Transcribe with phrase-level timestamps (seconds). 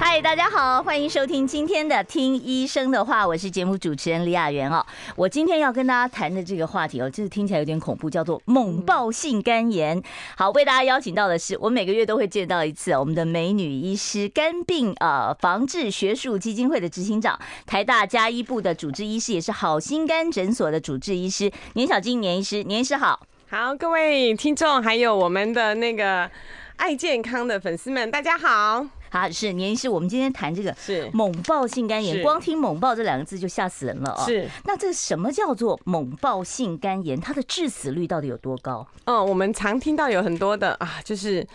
[0.00, 4.84] 嗨，大家好，欢迎收听今天的《听医生的话》，我是节目主持人李雅媛哦。
[5.16, 10.00] 我今天要跟大家谈的这个话题哦，就是听起来有点恐怖，叫做猛爆性肝炎。
[10.36, 17.36] 好，为大家邀请到的是我每个月都会见到一次我们的美女医师，肝病呃防治学术基金会的执行长，
[17.66, 23.20] 台大家医部的主治医师，也是好心肝诊所的主治医师年小金年医师，年医师好。
[23.50, 26.30] 好，各位听众，还有我们的那个
[26.76, 28.86] 爱健康的粉丝们，大家好。
[29.10, 34.24] 好，是年医师，我们今天谈这个是猛爆性肝炎，光听“猛爆”这两个字就吓死人了哦。
[34.24, 37.18] 是，那这什么叫做猛爆性肝炎？
[37.20, 38.86] 它的致死率到底有多高？
[39.04, 41.46] 嗯，我们常听到有很多的啊，就是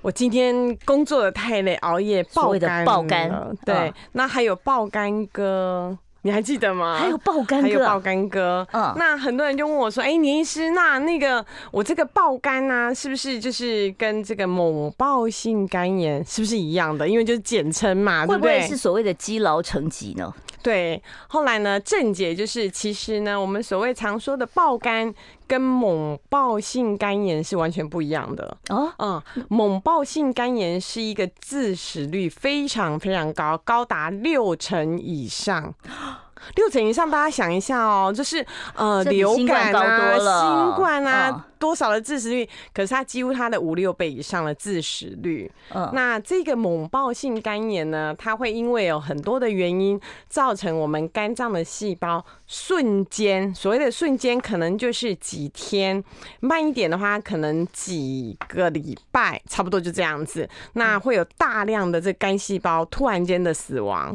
[0.00, 5.96] 我今天工作的太累，熬夜爆肝，爆肝，对，那还有爆肝哥。
[6.22, 6.98] 你还记得吗？
[6.98, 8.66] 还有爆肝哥，还有爆肝哥。
[8.72, 17.08] 嗯，那很多人就问我说：“哎、欸，年医师，那那个我这个爆肝啊，是不是就是跟这个某爆性肝炎是不是一样的？
[17.08, 18.52] 因为就是简称嘛，对不对？
[18.52, 25.12] 会不会是所谓的积劳成疾呢？”对，后来呢，正解就是，其实呢，我们所谓常说的爆肝
[25.52, 28.90] 跟猛爆性肝炎是完全不一样的哦。
[28.96, 35.74] 嗯，猛爆性肝炎是一个致死率非常非常高，高达六成以上。
[36.56, 41.46] 六成以上，大家想一下哦，就是呃，流感啊，新冠啊。
[41.62, 42.48] 多少的致死率？
[42.74, 45.48] 可是它几乎它的五六倍以上的致死率。
[45.72, 56.02] 嗯，那这个猛暴性肝炎呢，它会因为有很多的原因，造成我们肝脏的细胞瞬间，所谓的瞬间，可能就是几天，
[56.40, 60.48] 慢一点的话，可能几个礼拜，差不多就这样子。
[60.72, 64.12] 那会有大量的这肝细胞突然间的死亡。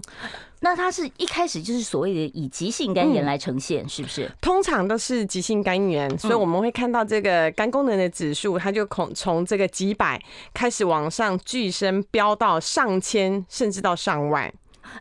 [0.60, 4.30] 那它是一开始就是所谓的以急性肝炎来呈现，是不是？
[4.42, 7.28] 通常都是急性肝炎，所以我们会看到这个。
[7.38, 10.20] 呃，肝功能的指数，它就从从这个几百
[10.54, 14.52] 开始往上巨升，飙到上千，甚至到上万。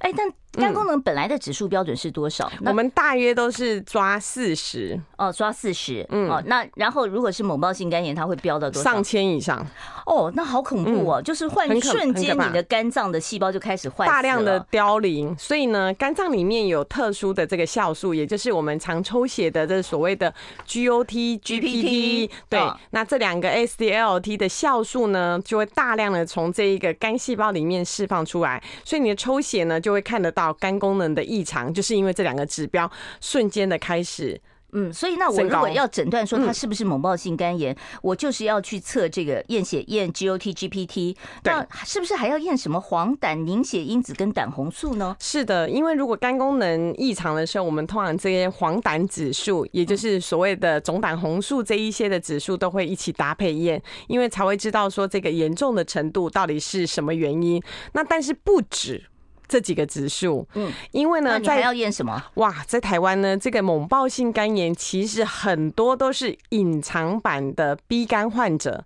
[0.00, 0.31] 哎，但。
[0.52, 2.50] 肝功能本来的指数标准是多少？
[2.64, 6.06] 我们大约都是抓四十哦，抓四十。
[6.08, 8.92] 嗯，哦，那然后如果是猛暴性肝炎，它会飙到多少？
[8.92, 9.64] 上千以上。
[10.06, 11.20] 哦，那好恐怖哦！
[11.20, 15.36] 就是换瞬间，你的肝脏的细胞就开始坏，大量的凋零。
[15.36, 20.32] 所以呢，肝脏里面有特殊的这个酵素，也就是我们常抽血的这所谓的
[20.66, 22.30] GOT、GPT。
[22.48, 30.56] 对，那这两个 SDLT 的酵素呢，就会大量的从这一个肝细胞里面释放出来，所以你的抽血呢，就会看得到。
[30.58, 34.41] 肝功能的异常，就是因为这两个指标瞬间的开始，
[34.72, 41.14] 嗯，所以那我如果要诊断说它是不是猛爆性肝炎，嗯、我就是要去测这个验血验 GOT GPT，
[41.44, 45.14] 那是不是还要验什么黄疸凝血因子跟胆红素呢？
[45.20, 57.62] 是的，因为如果肝功能异常的时候，我们通常这些黄疸指数，也就是所谓的总胆红素这一些的指数都会一起搭配验，因为才会知道说这个严重的程度到底是什么原因。
[57.92, 59.02] 那但是不止。
[59.48, 62.22] 这几个指数，嗯，因为呢，你还要验什么？
[62.34, 68.84] 哇，在台湾呢，这个猛暴性肝炎其实很多都是隐藏版的 B 肝患者。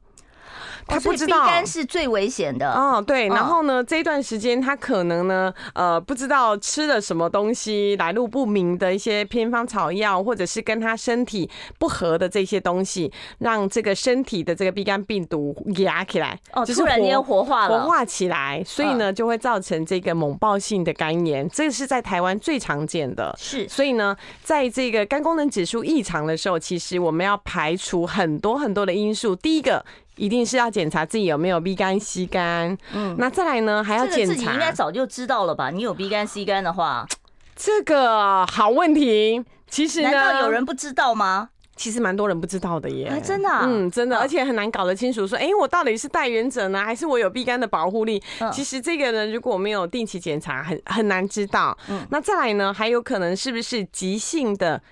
[0.87, 3.29] 他不知道肝是最危险的哦，对。
[3.29, 21.49] 然后呢，这段时间他可能呢，呃，不知道吃了什么东西，来路不明的一些偏方草药，或者是跟他身体不合的这些东西，让这个身体的这个乙肝病毒压起来，哦，突然间活化了，活化起来，所以呢，就会造成这个猛暴性的肝炎。
[21.51, 23.69] 这个是在台湾最常见的，是。
[23.69, 29.37] 所以呢，在这个肝功能指数异常的时候，其实我们要排除很多很多的因素。
[29.37, 29.85] 第一个。
[30.21, 34.35] 一定是要检查自己有没有 B 肝、C 肝，嗯，那再来呢，还要检查。
[34.35, 35.71] 自己应该早就知道了吧？
[35.71, 37.07] 你有 B 肝、C 肝的话，
[37.57, 39.43] 这个好问题。
[39.69, 41.49] 其实呢，难道有人不知道吗？
[41.75, 45.27] 其实蛮多人不知道的耶，真的，嗯，真的，而且很难搞得清楚。
[45.27, 48.23] 说，哎，我到底是带原者呢，还是我有 B 肝的保护力？
[48.53, 51.75] 其实这个呢，如果没有定期检查，很很难知道。
[51.89, 54.83] 嗯，那再来呢，还有可能是不是急性的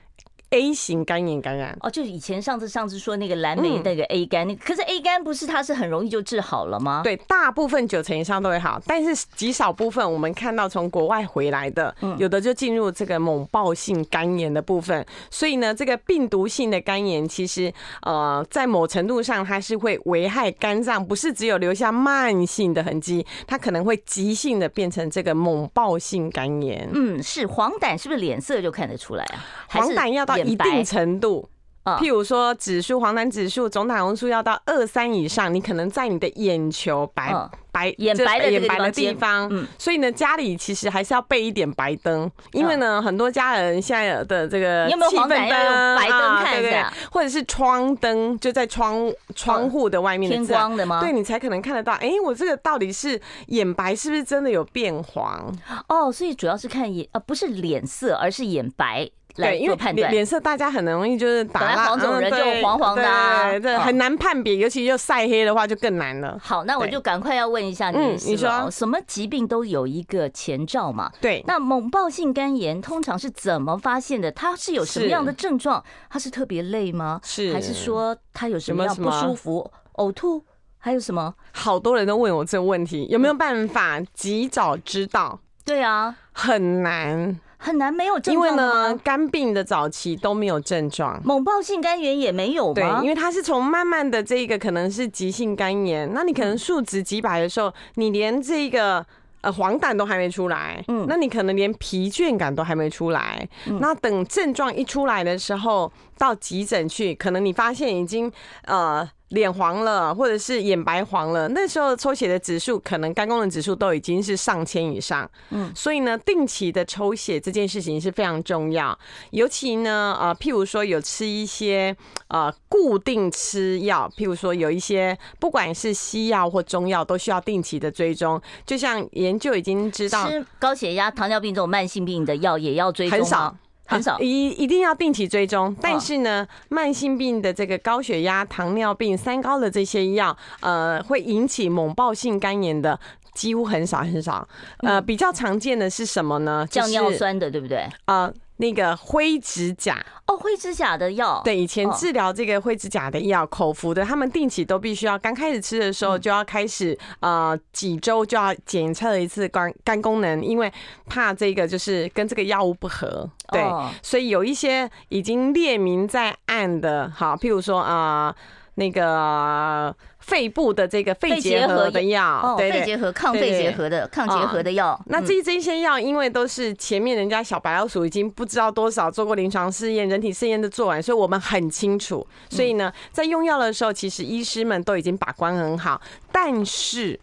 [0.50, 7.02] ？A 型肝炎感染哦，就是以前上次上次说那个蓝莓那个 A 肝，那可是 A 肝不是它是很容易就治好了吗？
[7.04, 15.04] 对，大部分九成以上都会好，但是极少部分我们看到从国外回来的，有的就进入这个猛暴性肝炎的部分。
[15.30, 26.88] 所以呢，这个病毒性的肝炎其实呃，在某程度上它是会危害肝脏，不是只有留下慢性的痕迹，它可能会急性的变成这个猛暴性肝炎。
[26.94, 29.44] 嗯，是黄疸是不是脸色就看得出来啊？
[29.68, 30.37] 黄疸要到。
[30.46, 31.48] 一定程度，
[31.84, 37.32] 譬如说指数黄疸指数总胆红素要到二三以上，你可能在你的眼球白
[37.72, 45.48] 白眼白的眼白的地方，嗯，所以呢，家里其实还是要备一点白灯，因为呢，很多家人现在的这个气氛灯
[45.96, 51.00] 白灯看一下，或者是窗灯，就在窗窗户的外面天光的吗？
[51.00, 51.94] 对，你才可能看得到。
[51.94, 55.50] 哎，我这个到底是眼白是不是真的有变黄？
[55.88, 59.08] 哦，所以主要是看眼，呃，不是脸色，而是眼白。
[59.42, 66.38] 对，因为脸脸色大家很容易就是打蜡，黄种人就黄黄的，啊，对，很难判别，尤其又晒黑的话就更难了。
[66.42, 71.10] 好，那我就赶快要问一下你，你说什么疾病都有一个前兆嘛？
[71.20, 74.30] 对，那猛暴性肝炎通常是怎么发现的？
[74.32, 75.82] 它是有什么样的症状？
[76.10, 77.20] 它是特别累吗？
[77.22, 79.70] 是，还是说它有什么样不舒服？
[79.94, 80.44] 呕吐？
[80.78, 81.34] 还有什么？
[81.52, 85.38] 好多人都问我这个问题，有没有办法及早知道？
[85.64, 87.38] 对啊，很难。
[87.58, 92.74] 很难没有症状，因为呢，肝病的早期都没有症状，猛暴性肝炎也没有吗？
[92.74, 99.04] 对，因为它是从慢慢的这个可能是急性肝炎，那你可能数值几百的时候，你连这个
[99.40, 103.46] 呃黄疸都还没出来，嗯，那你可能连疲倦感都还没出来，
[103.80, 108.30] 那等症状一出来的时候，到急诊去，可能你发现已经
[108.66, 109.08] 呃。
[109.30, 115.30] 脸黄了，或者是眼白黄了，那时候抽血的指数可能肝功能指数都已经是上千以上。
[115.50, 118.98] 嗯，所以呢，定期的抽血这件事情是非常重要。
[119.30, 121.94] 尤其呢，呃，譬如说有吃一些
[122.28, 128.40] 呃固定吃药，譬如说有一些不管是西药或中药，都需要定期的追踪。
[128.64, 133.56] 就像研究已经知道，吃高血压、糖尿病这种慢性病的药也要追踪，很少。
[133.88, 135.74] 很少，一一定要定期追踪。
[135.80, 142.98] 但是呢，慢性病的这个高血压、糖尿病、三高的这些药，呃，会引起猛暴性肝炎的
[143.32, 144.46] 几乎很少很少。
[144.78, 146.66] 呃，比较常见的是什么呢？
[146.70, 147.88] 降尿酸的，对不对？
[148.04, 148.30] 啊。
[148.58, 150.04] 那个灰指甲。
[150.26, 160.70] 哦，灰指甲的药，对，以前治疗这个灰指甲的药，口服的，他们定期都必须要，刚开始吃的时候就要开始，呃，几周就要检测一次肝肝功能，因为
[161.06, 163.62] 怕这个就是跟这个药物不合，对，
[164.02, 168.28] 所以有一些已经列明在案的，好，譬如说啊。
[168.28, 168.34] 呃
[168.78, 175.00] 那个肺部的这个肺结核的药，对，肺结核抗肺结核的抗结核的药。
[175.06, 182.26] 那这这些药，因为都是前面人家小白老鼠已经不知道多少做过临床试验、人体试验都做完，所以我们很清楚。
[182.50, 186.00] 所以呢，在用药的时候，其实医师们都已经把关很好，
[186.30, 187.18] 但是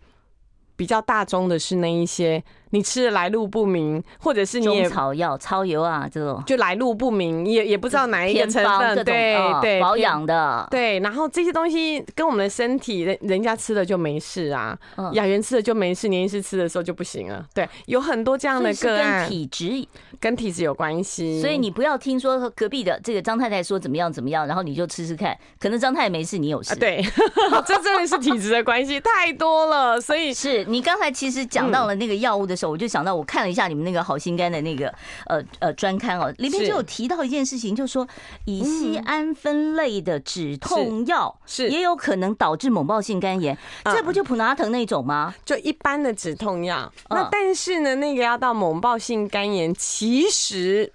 [0.75, 2.43] 比较大宗的是那一些。
[2.75, 10.99] 你吃的来路不明，或者是你中草药、超油啊，这种就来路不明，也也不知道哪一个成分，对对，保养的，对。
[10.99, 14.77] 然后这些东西跟我们的身体，人人家吃了就没事啊，
[15.13, 17.45] 雅媛吃了就没事，年医师吃的时候就不行了。
[17.53, 19.87] 对，有很多这样的个案，跟体质
[20.19, 21.39] 跟体质有关系。
[21.39, 26.75] 所以你不要听说隔壁的这个张太太说怎么样怎么样，然后你就吃吃看，可能张太太没事，你有事。
[26.75, 27.01] 对，
[27.65, 30.01] 这真的是体质的关系太多了。
[30.01, 32.64] 所以是你刚才其实讲到了那个药物的时候。
[32.69, 34.93] 我就想到，我看了一下你们那个好心肝的那个
[35.27, 38.07] 呃呃专刊哦，里面就有提到一件事情，就是说
[38.45, 45.33] 乙酰胺酚类的止痛药是也有可能导致猛暴性肝炎，这不就普拿疼那种吗？
[45.45, 46.91] 就一般的止痛药。
[47.09, 50.91] 那但是呢，那个要到猛暴性肝炎，其实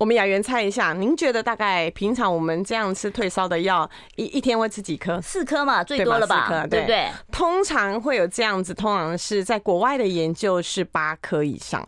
[0.00, 5.20] 我们雅媛猜一下，您觉得大概平常我们这样吃退烧的药，一一天会吃几颗？
[5.20, 6.46] 四颗嘛，最多了吧？
[6.46, 7.10] 四颗，对不对？
[7.30, 11.86] 通常会有这样子，通常是在国外的研究是八颗以上。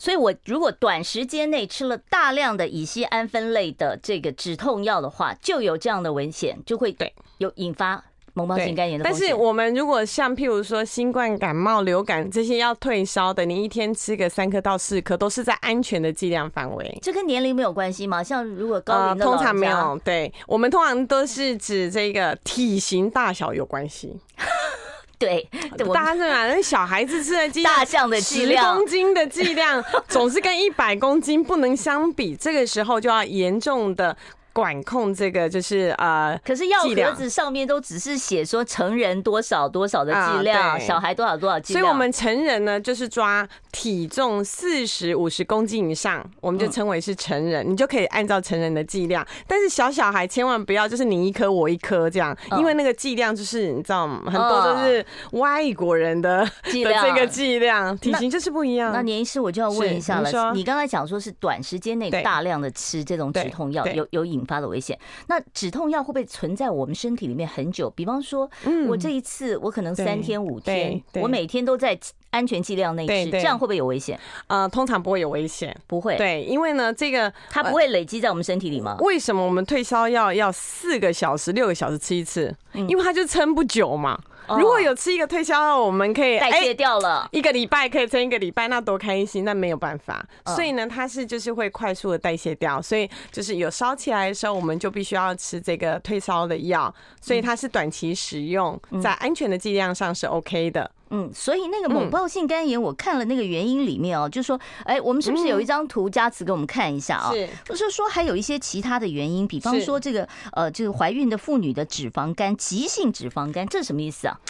[0.00, 8.02] 所以我如果短时间内吃了大量的乙酰胺酚类的这个止痛药的话，就有这样的危险，就会对有引发。
[8.34, 16.98] 猛暴性肝炎的，但是我们如果像譬如说新冠感冒、流感这些要退烧的，你一天吃个三颗到四颗，都是在安全的剂量范围。
[17.00, 18.22] 这跟年龄没有关系吗？
[18.22, 24.16] 像如果高龄的、呃、通常没有，对我们通常都是指这个体型大小有关系。
[25.16, 25.48] 对，
[25.94, 26.48] 大家是嘛？
[26.48, 34.16] 那小孩子吃的剂大象的剂量，十公斤的剂量总是跟一百公斤不能相比，这个时候就要严重的。
[34.54, 41.82] 管控这个就是呃，可是药盒子上面都只是写说成人多少多少的剂量，小孩多少多少剂量。
[41.82, 49.26] 所以我们成人呢，就是抓体重四十五十公斤以上，我们就称为是成人，你就可以按照成人的剂量。
[49.48, 54.22] 但是小小孩千万不要，就是你一颗我一颗这样，因为那个剂量就是你知道吗？
[54.26, 58.92] 很多都是外国人的剂量，这个剂量体型就是不一样。
[58.92, 64.54] 那年医师我就要问一下了，你刚才讲说是短时间内大量的吃这种止痛药，有有引。
[64.54, 64.98] 发的危险，
[65.28, 67.88] 那止痛药会不会存在我们身体里面很久？
[67.88, 68.46] 比方说，
[68.86, 71.98] 我这一次我可能三天五天，我每天都在
[72.28, 74.20] 安全剂量内吃，这样会不会有危险？
[74.48, 76.18] 呃，通常不会有危险，不会。
[76.18, 78.98] 对，因为呢，这个它不会累积在我们身体里吗？
[79.00, 82.54] 为什么我们退烧药要四个小时、六个小时吃一次？
[82.74, 84.20] 因为它就撑不久嘛。
[84.48, 89.44] 如果有吃一个退烧药，我们可以代谢掉了，一个礼拜可以撑一个礼拜，那多开心！
[89.44, 90.24] 那没有办法，
[90.54, 100.90] 所以呢，它是就是会快速的代谢掉，所以就是有烧起来的时候，我们就必须要吃这个退烧的药，所以它是短期使用，在安全的剂量上是 OK 的。
[101.14, 107.32] 嗯，所以那个某暴性肝炎，我看了那个原因里面哦，就说，哎，我们是不是有一张图，加慈给我们看一下啊？
[107.32, 114.40] 是，就是说还有一些其他的原因，比方说这个呃，就是怀孕的妇女的脂肪肝，急性脂肪肝，这是什么意思啊？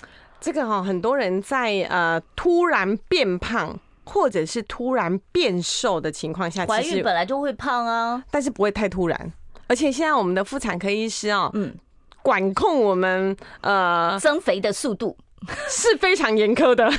[0.40, 9.33] 这个哈，很多人在呃突然变胖或者是突然变瘦的情况下，怀孕本来就会胖啊，但是不会太突然。
[9.66, 11.75] 而且现在我们的妇产科医师哦，嗯，
[12.23, 15.16] 管控我们呃增肥的速度。
[15.69, 16.91] 是非常严苛的，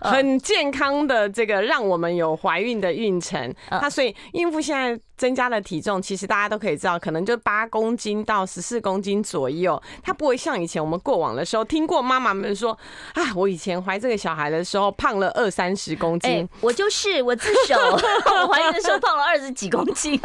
[0.00, 3.52] 很健康的这个让我们有怀孕的孕程。
[3.68, 9.80] 它所以孕妇现在增加的体重，其实大家都可以知道，可能就八公斤到十四公斤左右。
[10.02, 12.76] 它不会像以前我们过往的时候，听过妈妈们说
[13.14, 16.28] 啊，我以前怀这个小孩的时候胖了二三十公斤。
[16.28, 20.20] 欸，我就是我自首， 我怀孕的时候胖了二十几公斤。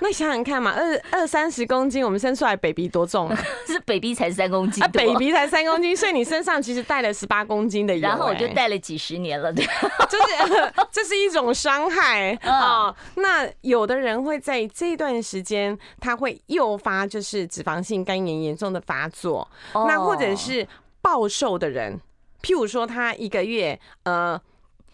[0.00, 3.38] 那想想看嘛，二二三十公斤，我们生出来 baby 多重啊？
[3.68, 9.64] 是 baby 才三公斤，啊，baby 才三公斤，所以你身上其实带了十八公斤的油，欸，然后我就带了几十年了，对，
[10.10, 12.92] 就是 这是一种伤害啊。
[13.14, 14.39] 那有的人会。
[14.40, 19.46] 在这段时间，它会诱发就是脂肪性肝炎严重的发作。
[19.74, 20.66] 那或者是
[21.02, 22.00] 暴瘦的人，
[22.42, 24.40] 譬如说他一个月呃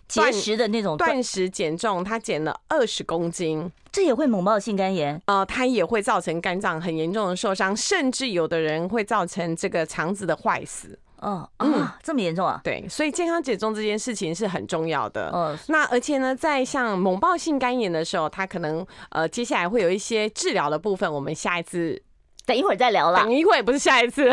[0.08, 5.20] 节食的那种断食减重，他减了二十公斤，这也会猛暴性肝炎。
[5.26, 10.98] 呃，它也会造成肝脏很严重的受伤，甚至有的人会造成这个肠子的坏死。
[11.20, 12.60] 哦啊，这么严重啊？
[12.62, 15.30] 对，所以健康减重这件事情是很重要的。
[15.34, 22.02] 嗯，那而且呢，在像猛暴性肝炎的时候，它可能呃接下来会有一些治疗的部分，我们下一次。
[22.46, 23.18] 等一会儿再聊了。
[23.18, 24.24] 等一会儿不是下一次，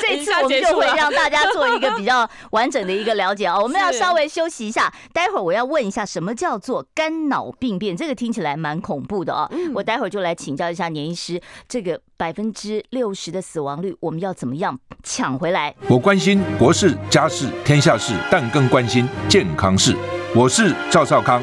[0.00, 3.60] 这次 我们就会让大家做一个比较完整的一个了解哦。
[3.64, 9.50] 我们要稍微休息一下，待会儿我要问一下什么叫做肝脑病变，这个听起来蛮恐怖的哦。
[9.74, 15.74] 我待会儿就来请教一下年医师，这个百分之六十的死亡率，我们要怎么样抢回来？
[15.88, 19.96] 我关心国事、家事、天下事，但更关心健康事。
[20.34, 21.42] 我是赵少康，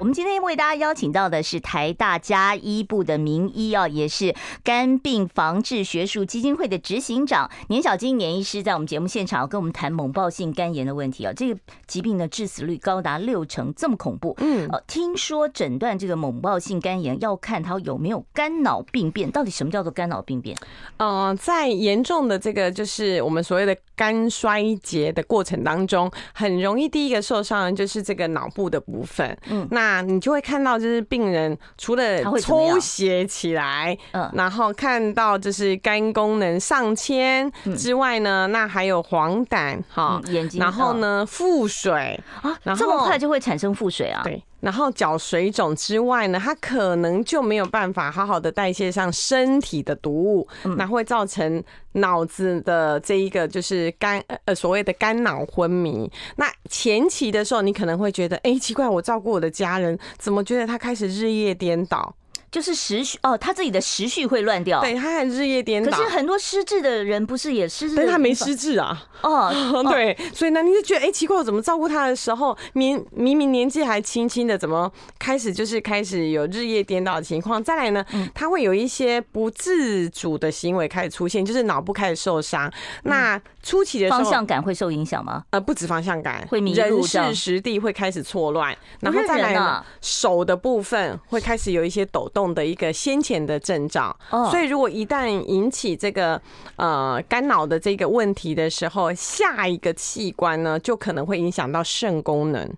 [0.00, 11.32] 我们今天为大家邀请到的是台大家医部的名医啊，也是肝病防治学术基金会的执行长年小金年医师，在我们节目现场跟我们谈猛暴性肝炎的问题啊。
[11.34, 14.36] 这个疾病的致死率高达六成，这么恐怖。
[14.38, 20.56] 嗯，呃，听说诊断这个猛暴性肝炎要看它有没有肝脑病变，到底什么叫做肝脑病变？
[20.98, 29.36] 呃，在严重的这个就是我们所谓的肝衰竭的过程当中，很容易第一个受伤的就是这个脑部的部分。
[29.50, 44.20] 嗯，那那你就会看到，就是病人除了抽血起来，嗯，然后看到就是肝功能上千之外呢，那还有黄疸哈，眼睛，然后呢腹水啊，这么快就会产生腹水啊？
[44.24, 44.42] 对。
[44.60, 51.62] 然后脚水肿之外呢，它可能就没有办法好好的代谢上身体的毒物，那会造成
[51.92, 56.10] 脑子的这一个就是肝呃所谓的肝脑昏迷。
[56.36, 62.14] 那前期的时候，你可能会觉得，哎，奇怪，我照顾我的家人，怎么觉得他开始日夜颠倒？
[62.50, 65.90] 就是时序哦，他自己的时序会乱掉，对，他还日夜颠倒。
[65.90, 67.96] 可是很多失智的人不是也失智？
[67.96, 69.06] 但他没失智啊。
[69.22, 69.52] 哦，
[69.90, 77.62] 对，所以呢，你就觉得哎、欸，奇怪，我怎么照顾他的时候，明明明年纪还轻轻的，怎么开始就是开始有日夜颠倒的情况？
[77.62, 78.02] 再来呢，
[78.34, 82.72] 他会有一些不自主的行为开始出现，就是脑部开始受伤。
[83.02, 85.44] 那初期的时候，方向感会受影响吗？
[85.50, 92.37] 呃，不止方向感，会迷路，人事实地会开始错乱，然后再来呢，手的部分会开始有一些抖动。
[92.38, 96.40] 动的一个先前的征兆，所以如果一旦引起这个
[96.76, 102.72] 呃肝脑的这个问题的时候，下一个器官呢就可能会影响到肾功能。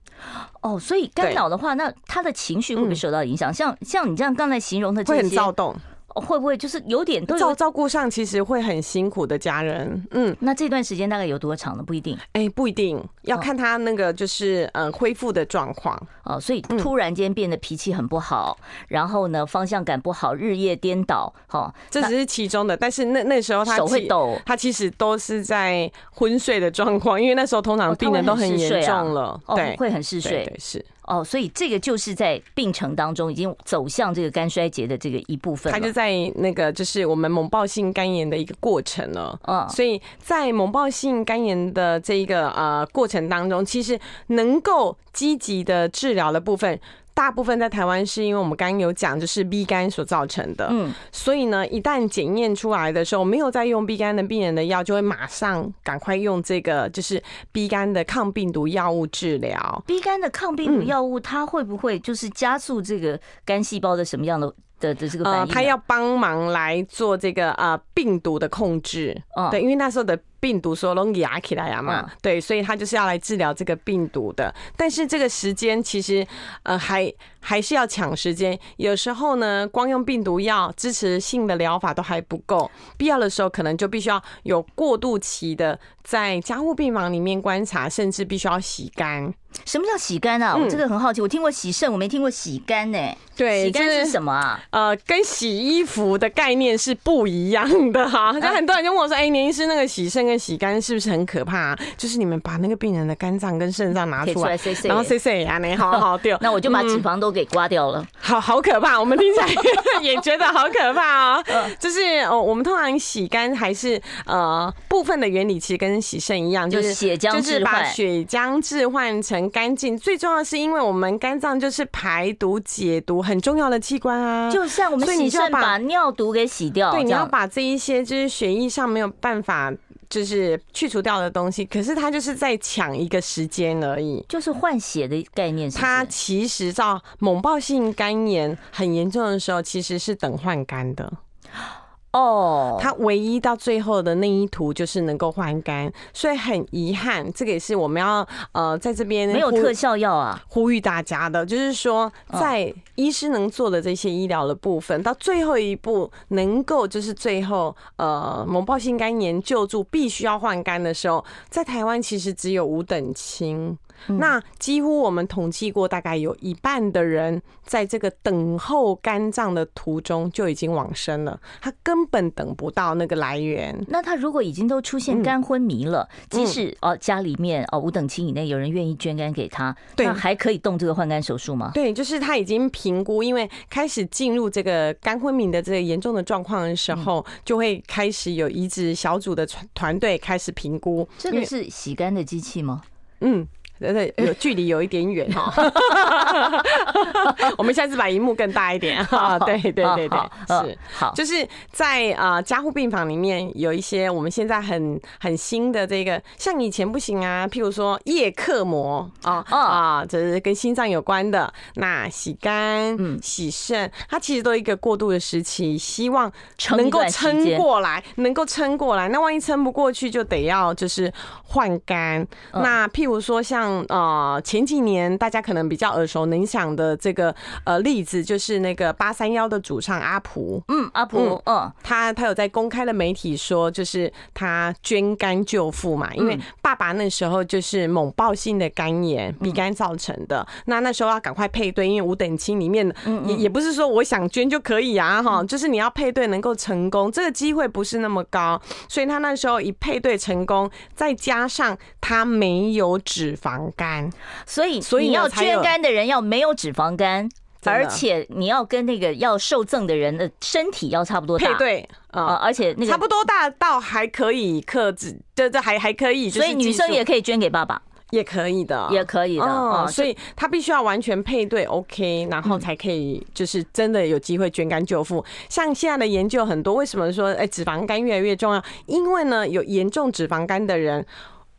[0.62, 3.52] 哦，所以肝脑的话，那他的情绪会不会受到影响？
[3.52, 5.76] 像像你这样刚才形容的这些，会很躁动。
[6.14, 10.06] 会不会就是有点都有照照顾上，其实会很辛苦的家人。
[10.10, 11.82] 嗯，那这段时间大概有多长呢？
[11.82, 12.16] 不一定。
[12.32, 16.38] 哎，不一定要看他那个就是呃恢复的状况哦。
[16.40, 18.56] 所以突然间变得脾气很不好，
[18.88, 21.32] 然后呢方向感不好，日夜颠倒。
[21.46, 22.76] 哈，这只是其中的。
[22.76, 30.44] 但是那那时候他手会抖，他其实都是在昏睡的状况，因为那时候通常病人都很严重了，对，会很嗜睡。
[30.44, 30.84] 对，是。
[31.10, 35.72] 哦，所以这个就是在病程当中已经走向这个肝衰竭的这个一部分。
[35.72, 39.36] 它就在那个就是我们猛暴性肝炎的一个过程了。
[39.48, 43.98] 嗯，所以在猛暴性肝炎的这一个呃过程当中，其实
[44.28, 46.78] 能够积极的治疗的部分。
[47.20, 50.68] 大部分在台湾是因为我们刚刚有讲，就是 B 肝所造成的。
[50.70, 57.22] 嗯，所以呢，一旦检验出来的时候，没有在用 B 肝的病人的药，就会马上赶快用这个就是
[57.52, 59.84] B 肝的抗病毒药物治疗。
[59.86, 64.50] B 肝的抗病毒药物，它会不会就是加速这个肝细胞的什么样的
[64.80, 65.40] 的的这个反应？
[65.40, 69.14] 呃，它要帮忙来做这个呃病毒的控制。
[69.36, 70.18] 哦，对，因为那时候的。
[70.40, 74.52] 病毒说容易压起来呀嘛，对，所以他就是要来治疗这个病毒的。
[74.76, 76.26] 但是这个时间其实
[76.62, 78.58] 呃还还是要抢时间。
[78.76, 89.32] 有时候呢，光用病毒药支持性的疗法都还不够，必要的时候可能就必须要有过渡期的，在加护病房里面观察，甚至必须要洗肝。
[89.64, 90.56] 什么叫洗肝啊？
[90.56, 92.98] 我这个很好奇，我听过洗肾，我没听过洗肝呢。
[93.36, 94.60] 对，洗肝是什么啊？
[94.70, 98.32] 呃，跟洗衣服的概念是不一样的哈。
[98.32, 101.78] 就很多人就问我说：“哎，年医师，那个洗肾跟洗肝是不是很可怕啊？
[101.96, 108.06] 就是你们把那个病人的肝脏跟肾脏拿出来，然后 C C 啊，你好好 掉，那我就把脂肪都给刮掉了。
[108.18, 109.48] 好好可怕，我们听起来
[110.00, 111.44] 也觉得好可怕哦。
[111.80, 119.98] 就是哦，我们通常洗肝还是呃部分的原理其实跟洗肾一样，就是血浆就是把血浆置换成干净。
[119.98, 129.72] 最重要的是，因为我们肝脏就是排毒解毒很重要的器官啊，就像我们洗肾把尿毒给洗掉，对，你要把这一些就是血液上没有办法。
[130.10, 135.82] 就是去除掉的东西，可是他就是在抢一个时间而已，就是换血的概念是是？
[135.82, 141.10] 它其实到猛暴性肝炎很严重的时候，其实是等换肝的。
[142.12, 163.78] 哦，他唯一到最后的那一图就是能够换肝，所以很遗憾，这个也是我们要呃在这边没有特效药啊，呼吁大家的，就是说在医师能做的这些医疗的部分，到最后一步能够就是最后呃猛暴性肝炎救助必须要换肝的时候，在台湾其实只有五等亲。
[164.06, 173.78] 那几乎我们统计过，大概有一半的人在这个等候肝脏的途中就已经往生了，他根本等不到那个来源。
[173.88, 181.70] 那他如果已经都出现肝昏迷了，即使哦家里面哦五等亲以内有人愿意捐肝给他，那还可以动这个换肝手术吗？
[181.74, 191.08] 对，就是他已经评估，因为开始进入这个肝昏迷的这个严重的状况的时候，就会开始有移植小组的团团队开始评估。
[191.18, 192.82] 这个是洗肝的机器吗？
[193.20, 193.46] 嗯。
[193.80, 195.50] 对对，有距离有一点远哈。
[197.56, 199.38] 我们下次把荧幕更大一点 啊。
[199.38, 211.50] 对对对对，是好，就是在啊加护病房里面有一些我们现在很很新的这个，像以前不行啊，譬如说叶克膜啊啊，这是跟心脏有关的。
[211.76, 216.30] 那洗肝、洗肾，它其实都一个过渡的时期，希望
[216.76, 219.08] 能够撑过来，能够撑过来。
[219.08, 221.10] 那万一撑不过去，就得要就是
[221.44, 222.26] 换肝。
[222.52, 223.69] 那譬如说像。
[223.88, 242.90] 呃，前几年大家可能比较耳熟能详的这个呃例子，就是那个八三幺的主唱阿普，嗯，阿普，嗯，他他有在公开的媒体说，就是他捐肝救父嘛，因为爸爸那时候就是猛暴性的肝炎鼻肝造成的，那那时候要赶快配对，因为五等亲里面
[243.26, 253.59] 也也不是说我想捐就可以啊，哈，就是你要配对能够成功，这个机会不是那么高，所以他那时候一配对成功，再加上他没有脂肪。
[253.76, 254.08] 肝，
[254.46, 257.28] 所以所以你要捐肝的人要没有脂肪肝，
[257.64, 275.22] 而且你要跟那个要受赠的人的身体要差不多大，配对啊，而且那个差不多大到还可以克制，这这还还可以，所以女生也可以捐给爸爸，也可以的，也可以的哦，所以他必须要完全配对 OK，然后才可以就是真的有机会捐肝救父。
[275.48, 278.64] 像现在的研究很多，为什么说哎脂肪肝越来越重要？
[278.86, 281.06] 因为呢有严重脂肪肝的人。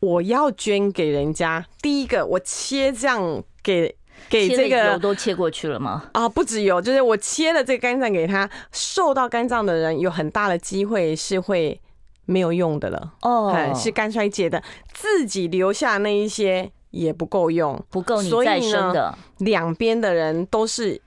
[0.02, 3.94] 我要捐给人家，第一个我切这样给
[4.28, 6.10] 给这个油都切过去了吗？
[6.12, 11.80] 啊，不止有，就是我切了这个肝脏给他，受到肝脏的人有很大的机会是会
[12.26, 14.60] 没有用的了哦，是肝衰竭的，
[14.92, 21.00] 自己留下那一些也不够用，不够你再生的，两边的人都是。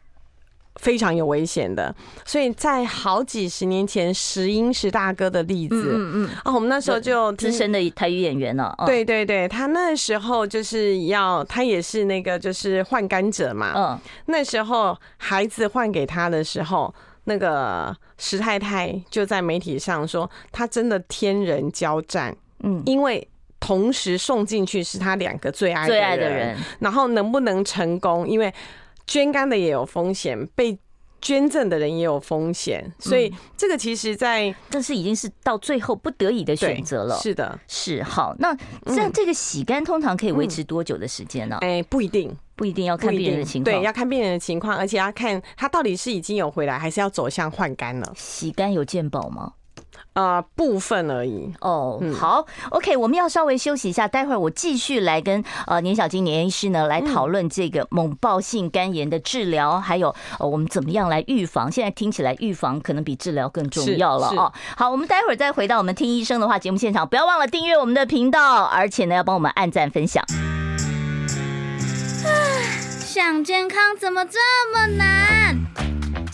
[0.76, 1.94] 非常有危险的。
[2.26, 8.76] 所以在好几十年前，石英石大哥的例子，嗯嗯啊，我们那时候就资深的台语演员了。
[8.86, 13.74] 对对对，他那时候就是要，他也是那个就是换肝者嘛。
[13.76, 22.36] 嗯，那时候孩子换给他的时候，那个石太太就在媒体上说，他真的天人交战。
[22.64, 23.28] 嗯，因为。
[23.58, 28.28] 同时送进去是他两个最爱最爱的人，然后能不能成功？
[28.28, 28.54] 因为
[29.08, 30.78] 捐肝的也有风险，被
[31.22, 37.18] 捐赠的人也有风险，所以这个其实，在但是已经是到最后不得已的选择了。
[37.18, 38.36] 是的，是好。
[38.38, 38.56] 那
[38.94, 41.58] 像这个洗肝通常可以维持多久的时间呢？
[41.62, 48.14] 哎，不一定，不一定要看病人的情况，对，要看病人的情况，而且要看他到底是已经有回来，还是要走向换肝了。
[48.16, 49.54] 洗肝有健保吗？
[50.16, 52.02] 啊、呃，部分而已哦。
[52.18, 61.72] 好，OK，我们要稍微休息一下，待会儿我继续来跟呃年小金年医师呢来讨论这个猛暴性肝炎的治疗，还有呃我们怎么样来预防。
[61.72, 64.52] 现在听起来预防可能比治疗更重要了哦。
[64.78, 70.24] 好，我们待会儿再回到我们听医生的话节目现场，不要忘了订阅我们的频道，而且呢要帮我们按赞分享。
[73.00, 74.40] 想健康怎么这
[74.74, 75.95] 么难？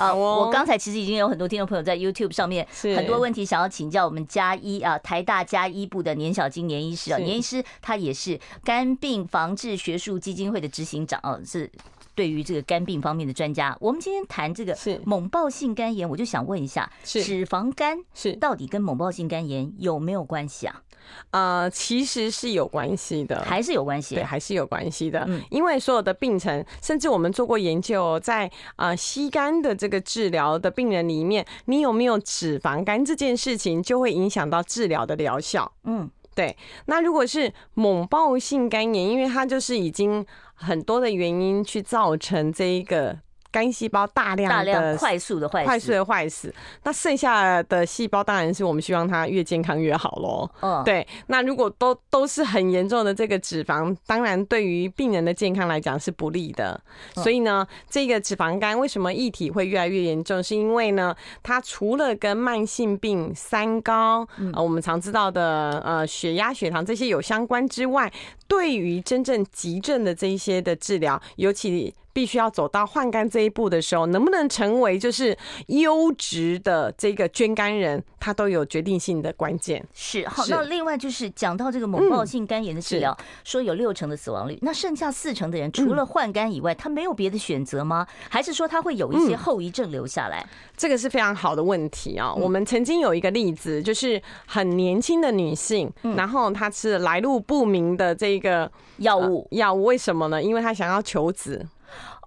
[0.00, 11.70] 啊，我刚才其实已经有很多听众朋友在 YouTube 上面很多问题想要请教我们加一啊，台大加一部的年小金年医师啊，年医师他也是肝病防治学术基金会的执行长啊，是
[12.14, 13.76] 对于这个肝病方面的专家。
[13.80, 15.00] 我们今天谈这个是。
[15.04, 18.32] 猛暴性肝炎，我就想问一下，脂肪肝是。
[18.34, 20.82] 到底跟猛暴性肝炎有没有关系啊？
[21.30, 25.24] 呃，其实是有关系的，还是有关系，对，还是有关系的。
[25.28, 35.70] 嗯，因为所有的病程，甚至我们做过研究，在呃吸肝的这个治疗的病人里面，你有没有脂肪肝这件事情，就会影响到治疗的疗效。
[35.84, 36.56] 嗯，对。
[36.86, 43.18] 那如果是猛暴性肝炎，因为它就是已经很多的原因去造成这一个。
[43.52, 46.52] 肝细胞大量的大量快速的坏快速的坏死，
[46.84, 50.48] 那剩下的细胞当然是我们希望它越健康越好喽。
[50.60, 51.06] 嗯，对。
[51.26, 56.80] 那如果都都是很严重的这个脂肪，当然对于病人的健康来讲是不利的。
[57.14, 60.42] 所以呢，这个脂肪肝为什么议题会越来越严重？
[60.42, 68.12] 是因为呢，它除了跟慢性病、三高，呃，我们常知道的呃血压、血糖这些有相关之外，
[68.46, 71.94] 对于真正急症的这一些的治疗，尤其。
[72.12, 75.36] 必须要走到换肝这一步的时候，能不能成为就是
[75.68, 79.84] 优质的这个捐肝人，他都有决定性的关键。
[79.94, 88.06] 是好，那另外就是讲到这个猛暴性肝炎的治疗，说有六成的死亡率，那剩下四成的人除了换肝以外，他没有别的选择吗？
[88.28, 90.44] 还是说他会有一些后遗症留下来？
[90.76, 92.34] 这个是非常好的问题啊。
[92.34, 100.42] 我们曾经有一个例子，就是很年轻的女性，然后她吃了来路不明的这个药物，药物为什么呢？
[100.42, 101.66] 因为她想要求子。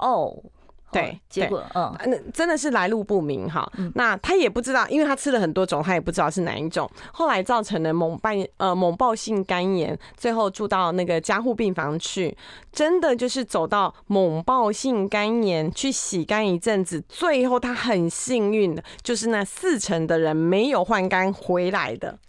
[0.04, 0.36] 哦，
[0.92, 3.68] 对，结果嗯，那真的是来路不明哈。
[3.96, 6.88] 那他也不知道，因为他吃了很多种，他也不知道是哪一种。
[7.12, 12.38] 后来造成了猛暴呃猛暴性肝炎，最后住到那个加护病房去，
[12.72, 22.20] 真的就是走到猛暴性肝炎去洗肝一阵子，最后他很幸运的，就是那四成的人没有换肝回来的。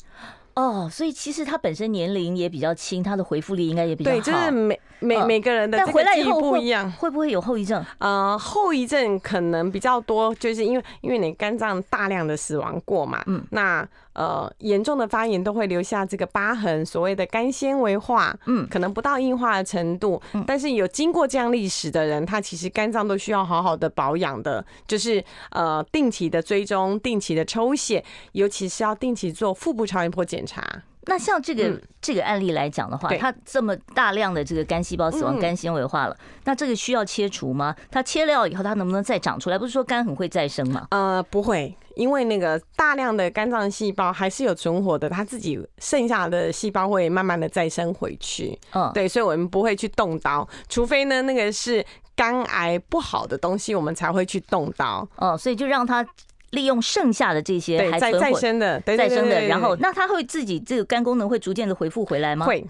[0.55, 4.17] 哦，所以其实他本身年龄也比较轻，他的回复力应该也比较好。
[4.17, 7.85] 对，就是每每每个人的回来以后不一样，会不会有后遗症？
[7.99, 13.87] 呃，后遗症可能比较多，就是因为因为你肝脏大量的死亡过嘛，嗯，那。
[14.15, 30.63] 呃，严重的发炎都会留下这个疤痕，所谓的肝纤维化，嗯，可能不到硬化的程度，嗯，但是有经过这样历史的人，他其实肝脏都需要好好的保养的，就是呃定期的追踪，定期的抽血，尤其是要定期做腹部超音波检查。
[31.07, 37.75] 那像这个、嗯、这个案例来讲的话，它这么大量的这个肝细胞死亡、肝纤维化了，那这个需要切除吗？
[37.91, 39.59] 它切掉以后，它能不能再长出来？
[39.59, 40.87] 不是说肝很会再生吗？
[40.91, 48.59] 呃，不会，因为那个大量的肝脏细胞还是有存活的，它自己剩下的细胞会慢慢的再生回去。
[48.73, 51.85] 嗯，对，所以我们不会去动刀，除非呢那个是
[52.17, 55.07] 肝癌不好的东西，我们才会去动刀。
[55.17, 56.07] 哦，所以就让它。
[56.55, 62.47] 利用剩下的这些还再再生的、再生的，然后那它会自己这个肝功能会逐渐的恢复回来吗？
[62.47, 62.65] 会，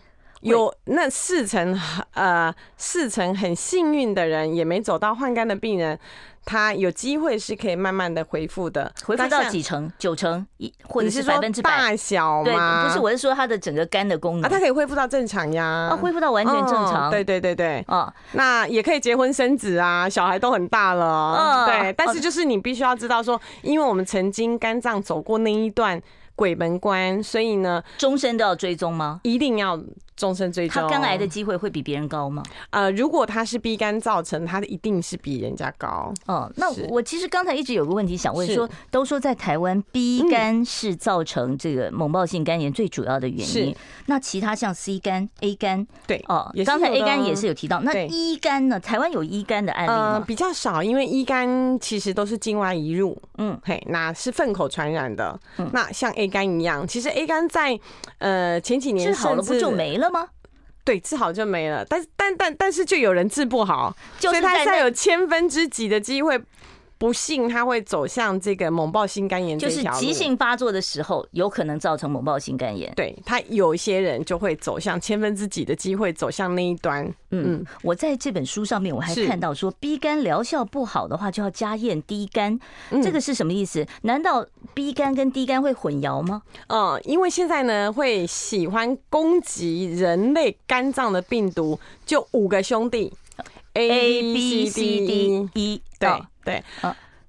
[0.44, 1.78] 有那四成
[2.12, 5.98] 呃四成很幸运的人，也没走到换肝的病人。
[6.46, 9.90] 他有机会是可以慢慢的恢复的，恢复到几成？
[9.98, 11.70] 九成一，或者是百分之百？
[11.70, 12.82] 大小吗？
[12.82, 17.10] 对，不是，我是说他的整个肝的功能啊，它可以恢复到正常呀，啊，恢复到完全正常。
[17.10, 21.90] 对对对对，哦，那也可以结婚生子啊，小孩都很大了，对。
[21.94, 25.98] 但是就是你必须要知道说，因为我们曾经肝脏走过那一段
[26.36, 29.20] 鬼门关，所以呢，终身都要追踪吗？
[29.22, 29.82] 一定要。
[30.16, 32.42] 终身追踪，他肝癌的机会会比别人高吗？
[32.70, 36.12] 呃，如果他是 B 肝造成，他一定是比人家高。
[36.26, 43.44] 哦，那我其实刚才一直有个问题想问，说都说在台湾 B 肝是造成这个猛暴性肝炎最主要的原因。
[43.44, 47.80] 是，那其他像 C 肝、A 肝，对哦，刚才 A 肝也是有提到。
[47.80, 48.78] 那 E 肝呢？
[48.78, 50.24] 台湾有 E 肝的案例吗？
[50.26, 55.38] 比较少，因为 E 肝其实都是境外移入，嗯，嘿，那是粪口传染的。
[55.72, 57.78] 那像 A 肝一样，其实 A 肝在
[58.18, 60.03] 呃前几年治好了不就没了？
[60.10, 60.28] 吗？
[60.84, 66.38] 对，治好就没了，但是但但但是就有人治不好，所以他现在有千分之几的机会。
[66.96, 72.92] 不幸他会走向这个猛暴心肝炎，就是急性发作的时候，有可能造成猛暴心肝炎。
[72.94, 77.12] 对，他有一些人就会走向千分之几的机会走向那一端。
[77.30, 82.58] 嗯，我在这本书上面我还看到说，B 肝疗效不好的话，就要加验 D 肝。
[83.02, 83.84] 这个是什么意思？
[84.02, 86.42] 难道 B 肝跟 D 肝会混淆吗？
[86.68, 93.12] 嗯，因为现在呢，会喜欢攻击人类肝脏的病毒，就五个兄弟
[93.74, 96.08] ，A B C D E，对。
[96.44, 96.62] 对，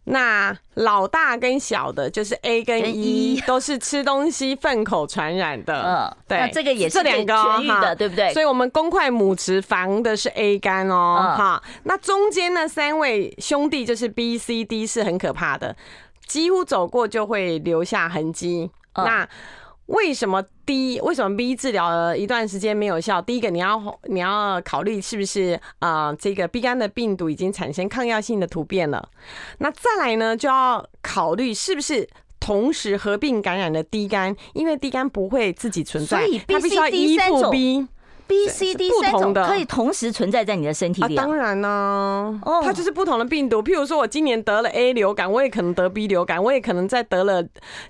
[0.08, 5.82] 那老大跟小的，就是 A 跟 E，都是吃东西粪口传染的。
[5.82, 8.32] 嗯，对，这个也是这两个哈，对不对？
[8.32, 11.64] 所以我们公筷母匙防的是 A 肝哦，哈。
[11.86, 15.76] 那中间那三位兄弟就是 B、C、D，是很可怕的，
[16.28, 18.70] 几乎走过就会留下痕迹。
[18.94, 19.28] 那
[19.88, 23.22] 为什么 D 为什么 B 治疗了一段时间没有效？
[23.22, 29.10] 第一个你要你要考虑是不是啊、呃、这个 B 肝的病毒已经产生抗药性的突变了？
[29.60, 32.08] 那再来呢就要考虑是不是
[32.40, 37.88] 同时合并感染的 D 肝，因为 D 肝不会自己存在，它必须要依附 B。
[38.28, 41.24] B、C、D 三种可以同时存在在你的身体里啊？
[41.24, 43.62] 当然呢，哦，它就是不同的病毒。
[43.62, 47.44] 譬如说，我今年得了 A 流感，我也可能得 B 流感，我也可能再得了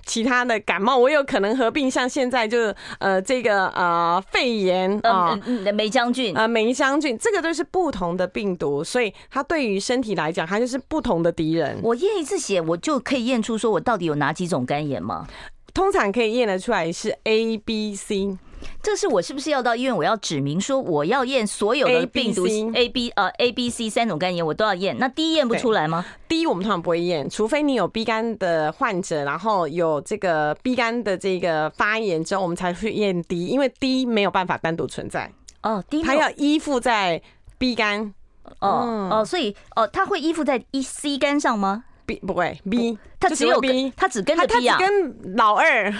[0.04, 1.90] 其他的感冒，我有可能合并。
[1.90, 5.38] 像现在就是呃这个呃肺炎啊，
[5.74, 11.78] 梅将军啊，梅将军，这个都是不同的病毒，所以它对于身体来讲，它就是不同的敌人。
[11.82, 15.26] 我验一次血，我就可以验出说我到底有哪几种肝炎吗？
[15.72, 18.36] 通常可以验得出来是 A、B、C。
[18.82, 19.96] 这是我是不是要到医院？
[19.96, 24.96] 我要指明说我要验所有的病毒 A B 呃 A B C 三种肝炎，我都要验。
[24.98, 35.30] 那 D 验不出来吗？D 我们通常不会验，除非你有 B 肝的患者，然后有这个 B 肝的这个发炎之后，我们才去验 D，因为 D 没有办法单独存在。
[35.62, 37.20] 哦，D 它要依附在
[37.58, 38.14] B 肝。
[38.60, 45.92] 哦哦，所以哦，它会依附在一 C 肝上吗？B 不会，B 他只有 B，他只跟着 B 啊，它 只跟老二。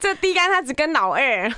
[0.00, 1.50] 这 B 肝他只跟老二，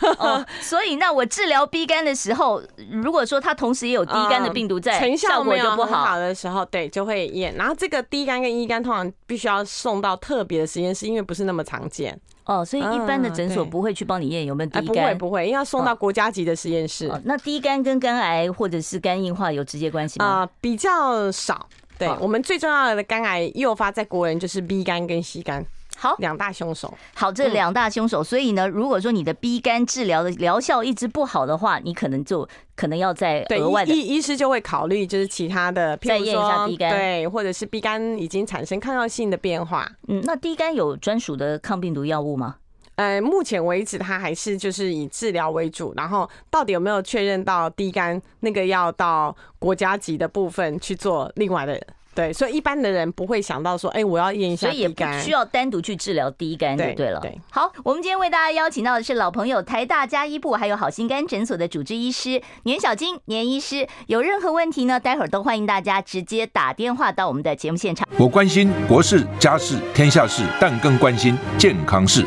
[0.61, 2.63] 所以那我治疗 B 肝的时候，
[3.03, 7.55] 如果说它同时也有 D 肝的病毒在，成效没有不好的时候，对，就会验。
[7.55, 12.19] 然后这个 D 肝跟 E 肝通常必须要送到特别的实验室，因为不是那么常见。
[12.45, 17.09] 哦，所以一般的诊所不会去帮你验有没有 D 肝，不会不会，因为要送到国家级的实验室。
[17.25, 20.25] 那 D 肝跟肝癌或者是肝硬化有直接关系吗？
[20.27, 21.69] 啊，比较少。
[22.09, 25.65] 对，我们最重要的肝癌诱发在国人就是 B 肝跟 C 肝，
[25.97, 26.93] 好，两大凶手。
[27.15, 39.87] 好，这两大凶手，所以呢，如果说你的 B 肝治疗的疗效一直不好的话，你可能就可能要再额外的，医医师就会考虑就是其他的，再验一下 B 肝，对，或者是 B 肝已经产生抗药性的变化。
[40.09, 42.57] 嗯，那 D 肝有专属的抗病毒药物吗？
[43.01, 51.81] 呃，目前为止，他还是就是以治疗为主，然后到底有没有确认到低肝，那个要到国家级的部分去做另外的。
[52.15, 57.19] 对，所以一般的人不会想到说，哎，我要验一下 D 肝，所以也不需要单独去治疗低肝就对了。
[57.21, 63.89] 对，好，我们今天为大家邀请到的是老朋友台大加医部还有好心肝诊所的主治医师年小金年医师。
[64.09, 68.07] 有任何问题呢，待会儿都欢迎大家直接打电话到我们的节目现场。
[68.19, 72.27] 我关心国事、家事、天下事，但更关心健康事。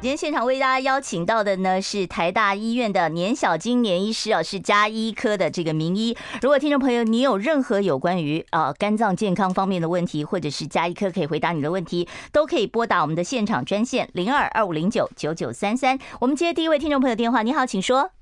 [0.00, 6.16] 今天现场为大家邀请到的呢是台大医院的年小金年医师哦，是加医科的这个名医。
[6.40, 15.98] 如果听众朋友你有任何有关于啊肝脏健康方面的问题，或者是加医科可以回答你的问题，都可以拨打我们的现场专线零二二五零九九九三三。
[16.20, 18.12] 我们接第一位听众朋友电话，你好，请说。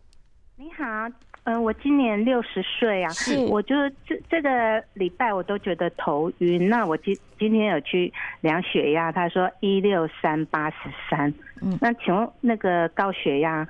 [0.57, 0.83] 你好，
[1.45, 3.75] 嗯、呃，我今年六十岁啊，是，我就
[4.09, 6.71] 这这个礼拜我都觉得头晕。
[6.71, 8.11] 那我今今天有去
[8.41, 10.77] 量血压，他说一六三八十
[11.11, 11.35] 三。
[11.63, 13.67] 嗯，那请问那个高血压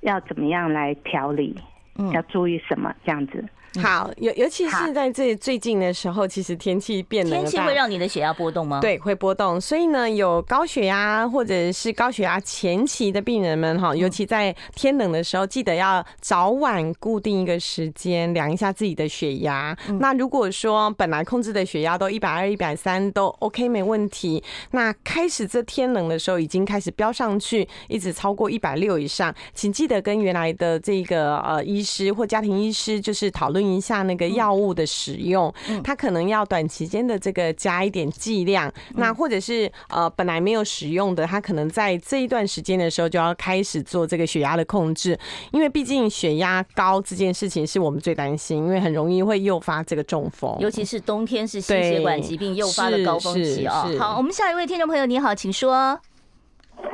[0.00, 1.56] 要怎么样来调理？
[1.96, 2.94] 嗯，要注意什么？
[3.04, 3.44] 这样子。
[3.82, 8.80] 好，尤尤其是在这最近的时候，其实天气变冷，天气会让你的血压波动吗？
[8.80, 9.60] 对，会波动。
[9.60, 19.76] 所以呢，有高血压或者是高血压前期的病人们哈，尤其在天冷的时候，记得要早晚固定一个时间量一下自己的血压。
[20.00, 33.57] 那如果说本来控制的血压都一百二、一百三都 OK 没问题，那开始这天冷的时候已经开始飙上去，一直超过一百六以上，请记得跟原来的这个呃医师或家庭医师就是讨论。
[33.60, 45.18] 一下那个药物的使用，它可能要短期间的这个加一点剂量，那或者是呃本来没有使用的，它可能在这一段时间的时候就要开始做这个血压的控制，
[45.52, 53.88] 因为毕竟血压高这件事情是我们最担心，因为很容易会诱发这个中风，尤其是冬天是心血管疾病诱发的高峰期啊。
[53.98, 55.98] 好，我们下一位听众朋友，你好，请说。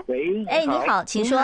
[0.06, 1.38] 喂，哎，你好，请说。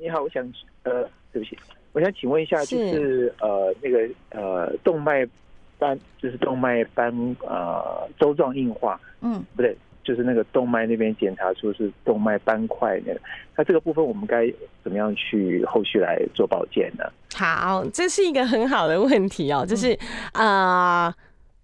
[0.00, 0.42] 你好，我想
[0.82, 1.56] 呃，对不起。
[1.94, 5.26] 我想请问一下，就是呃那个呃动脉
[5.78, 13.20] 斑，就是动脉斑呃粥状硬化，嗯，不对，就是那个动脉那边检查出是动脉斑块那个，
[13.56, 14.52] 那这个部分我们该
[14.82, 17.04] 怎么样去后续来做保健呢？
[17.34, 19.96] 好，这是一个很好的问题哦，就是
[20.32, 21.14] 呃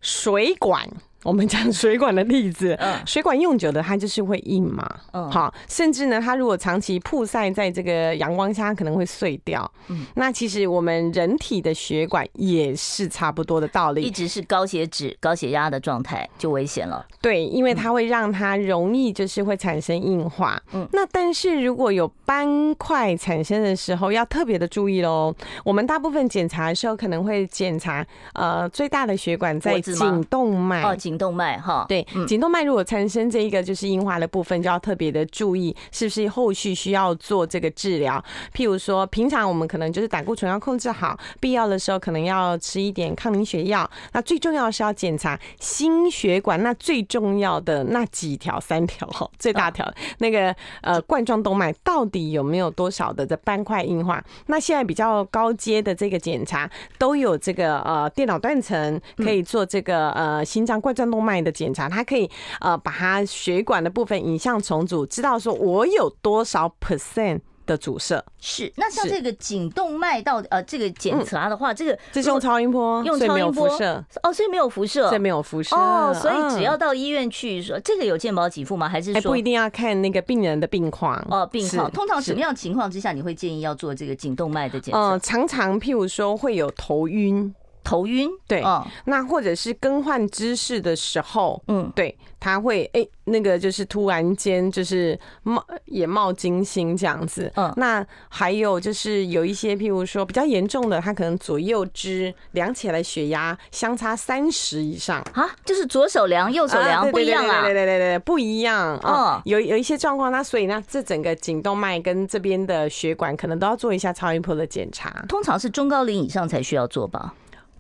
[0.00, 0.88] 水管。
[1.22, 9.70] 我们讲水管的例子，水管用久的它就是会硬嘛，嗯，好，甚至呢，它如果长期曝晒在这个阳光下，它可能会碎掉。
[9.88, 17.04] 嗯，那其实我们人体的血管也是差不多的道理，一直是高血脂、高血压的状态就危险了。
[17.20, 20.58] 对，因为它会让它容易就是会产生硬化。
[20.72, 25.34] 嗯，那但是如果有斑块产生的时候，要特别的注意喽。
[25.64, 30.80] 我们大部分检查的时候可能会检查，呃，最大的血管在颈动脉。
[31.10, 38.22] 颈动脉哈，对，颈动脉如果产生这一个就是硬化的部分，就要特别的注意，是不是后续需要做这个治疗？
[38.54, 43.90] 譬如说，平常我们可能就是胆固醇要控制好，必要的时候可能要吃一点抗凝血药。
[44.12, 54.22] 那最重要的是要检查心血管，那最重要的那几条三条哈，最大条那个呃冠状动脉到底有没有多少的这斑块硬化？
[54.46, 68.22] 那现在比较高阶的这个检查都有这个呃电脑断层可以做这个呃心脏冠状动脉的检查，它可以呃把它血管的部分影像重组，知道说我有多少 percent 的阻塞。
[68.38, 78.88] 是，那像这个颈动脉到呃这个检查的话，这个这是用超音波，用超音波射哦，所以没有辐射，所以没有辐射哦，所以只要到医院去说这个有健保给付吗？
[78.88, 81.46] 还是说不一定要看那个病人的病况哦？
[81.46, 84.98] 病况通常什么样情况之下你会建议要做这个颈动脉的检查？
[84.98, 87.54] 呃，常常譬如说会有头晕。
[87.82, 88.62] 头晕，对，
[89.04, 105.20] 那或者是更换姿势的时候，嗯，对，他会哎、欸，那个就是突然间就是冒眼冒金星这样子，嗯，那还有就是有一些，譬如说比较严重的，他可能左右肢量起来血压相差三十以上。
[105.32, 117.34] 啊，就是左手量右手量不一样啊，对对对不一样啊，有有一些状况，那所以呢，这整个颈动脉跟这边的血管可能都要做一下超音波的检查，通常是中高龄以上才需要做吧。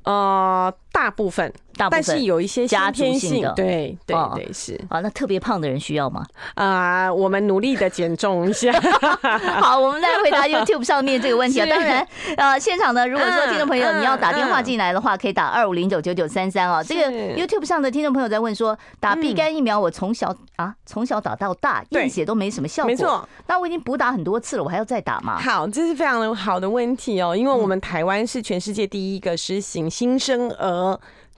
[0.04, 1.52] 呃，大部分。
[1.90, 6.22] 但是有一些家族性的，对对对是啊，那特别胖的人需要吗？
[6.54, 8.70] 啊，我们努力的减重一下。
[9.62, 11.66] 好，我们来回答 YouTube 上面这个问题啊。
[11.70, 16.84] 当然，呃，现场呢，如果说听众朋友你要打电话进来的话，可以打二五零九九九三三哦。
[16.86, 22.88] 这个 YouTube 上的听众朋友在问说，打乙肝疫苗，我从小啊从小打到大，验血都没什么效果。
[22.88, 25.38] 没错，那我已经补打很多次了，我还要再打吗？
[25.40, 30.79] 好，这是非常的好的问题哦，因为我们台湾是全世界第一个实行新生儿。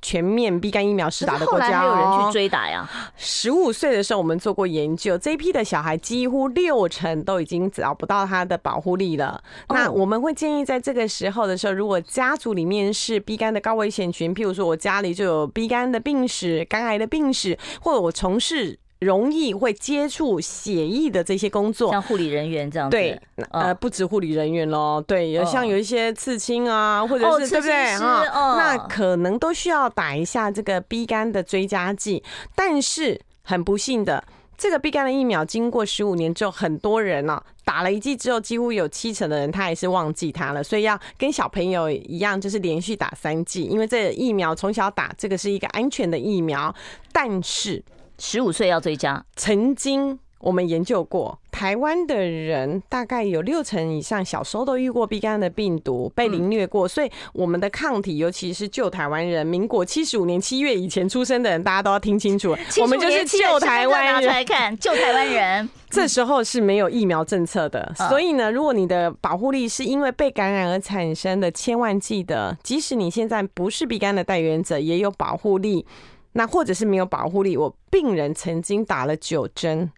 [0.01, 2.89] 全面乙肝疫苗施打的国家，还有人去追打呀。
[3.17, 9.41] 十五岁的时候，我们做过研究，这一批的小孩几乎六成都已经找不到他的保护力了。
[9.69, 18.81] 那我们会建议，在这个时候的时候，如果家族里面是乙肝的高危险群，譬如说我家里就有乙肝的病史、肝癌的病史，或者我从事。
[19.03, 22.97] 容易会接触血液的这些工作，像护理人员这样子。
[22.97, 28.25] 对，呃，不止护理人员喽，对，有像有一些刺青啊，或者是对不对啊？
[28.57, 32.23] 那可能都需要打一下这个 B 肝的追加剂。
[32.55, 34.23] 但是很不幸的，
[34.57, 46.73] 这个 B 肝的疫苗经过十五年之后，很多人呢、喔、打了一剂之后，几乎有七成的人他也是忘记它了，所以要跟小朋友一样，就是连续打三剂，因为这疫苗从小打，这个是一个安全的疫苗。
[47.13, 47.83] 但是
[48.19, 50.19] 十五岁要追加，曾经。
[50.43, 64.15] 我们研究过，台湾的人大概有六成以上小时候都遇过 B 肝的病毒，被凌虐过，所以我们的抗体，尤其是旧台湾人，民国七十五年七月以前出生的人，大家都要听清楚，我们就是旧台湾人。
[64.15, 75.87] 拿出来看，旧台湾人， 这时候是没有疫苗政策的，所以呢，如果你的保护力是因为被感染而产生的，千万记得，即使你现在不是乙肝的代言者，也有保护力。
[76.33, 79.91] 那或者是没有保护力，我病人曾经打了九针。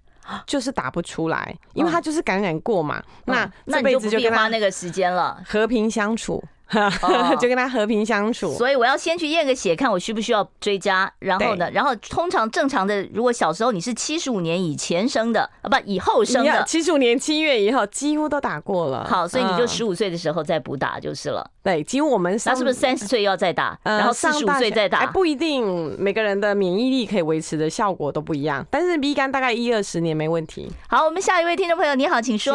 [0.46, 3.02] 就是打不出来，因为他就是感染过嘛。
[3.26, 6.42] 那那辈子就跟他那个时间了，和平相处。
[7.38, 11.12] 就跟他和平相处，所以我要先去验个血，看我需不需要追加。
[11.20, 19.06] 然后呢，然后通常正常的，如果小时候你是七十五年以前生的啊，不以后生的，七十五年七月以后几乎都打过了。
[19.08, 21.48] 好，所以你就十五岁的时候再补打就是了。
[21.62, 25.06] 对，几乎我们那是不是三十岁要再打，然后四十五岁再打？
[25.06, 28.66] 不一定，每个人的免疫力可以维持的效果都不一样。
[28.70, 30.70] 但是 B 肝大概一二十年没问题。
[30.88, 32.54] 好，我们下一位听众朋友，你好，请说。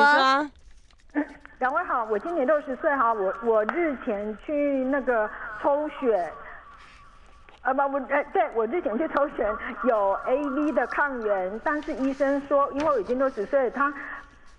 [1.60, 5.30] 两位好，我今年六十岁哈，我我日前去那个
[5.62, 6.32] 抽血，
[7.64, 9.46] 呃不我呃对我日前去抽血
[9.84, 13.94] 有 AV 的抗原，但是医生说因为我已经六十岁，他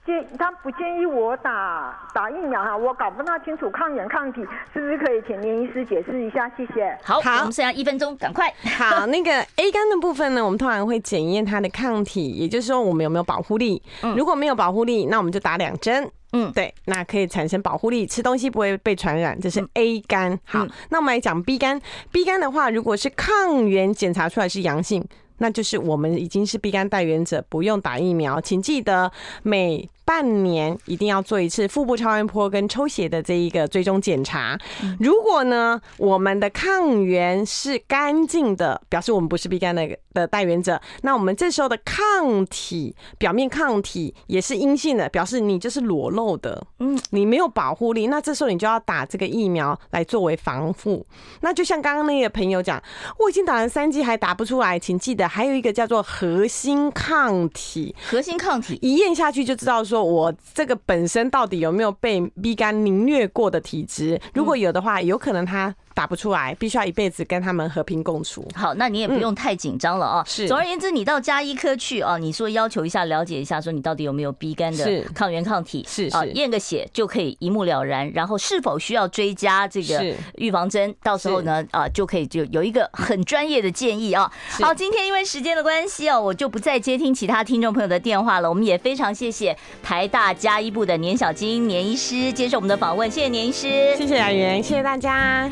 [0.05, 6.95] 建他不建议我打打疫苗哈，我搞不大清楚抗原抗体是不是可以请林医师解释一下，谢谢。
[7.03, 8.53] 好，好，我们剩下一分钟，赶快。
[8.79, 13.83] 好，那个 A 肝的部分呢，我们通常会检验它的抗体，也就是说我们有没有保护力。
[14.15, 16.11] 如果没有保护力，那我们就打两针。
[16.33, 20.39] 嗯，对，那可以产生保护力，吃东西不会被传染，这是 A 肝。
[20.45, 21.81] 好，那我们来讲 B 肝。
[22.13, 25.05] B 肝的话，如果是抗原检查出来是阳性，
[25.39, 28.41] 那就是我们已经是 B 肝带原者，不用打疫苗。
[28.41, 29.11] 请记得
[29.43, 34.59] 每半年一定要做一次腹部超音波跟抽血的这一个追踪检查。
[34.99, 48.09] 如果呢，我们的抗原是干净的，表示我们不是 B 肝的的带原者，那我们这时候的抗体表面抗体也是阴性的，表示你就是裸露的，嗯，你没有保护力。
[48.09, 51.07] 那这时候你就要打这个疫苗来作为防护。
[51.41, 52.83] 那就像刚刚那个朋友讲，
[53.21, 60.00] 我已经打完三剂还打不出来，请记得还有一个叫做核心抗体，核心抗体一验下去就知道说。
[60.05, 64.21] 我这个本身到底有没有被 B 肝凌虐过的体质？
[64.35, 65.75] 如果有的话，有可能他。
[65.95, 68.47] 打不出来，必须要一辈子跟他们和平共处。
[68.55, 70.25] 好，那你也不用太紧张了啊。
[70.27, 78.11] 是，总而言之，你到加医科去啊，你说要求一下，了解一下，说你到底有没有 B 肝的抗原抗体，是啊，验个血就可以一目了然。
[78.13, 84.31] 然后是否需要追加这个预防针，到时候呢啊，就可以就有一个很专业的建议啊。
[84.61, 88.49] 好，今天因为时间的关系哦，我就不再接听其他听众朋友的电话了。
[88.49, 95.51] 我们也非常谢谢台大加医部的年小金年医师接受我们的访问，谢谢年医师，谢谢雅媛，谢谢大家。